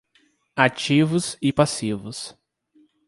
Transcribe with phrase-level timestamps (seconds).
[0.55, 2.35] Ativos e passivos